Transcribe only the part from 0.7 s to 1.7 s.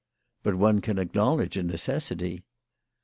can acknowledge a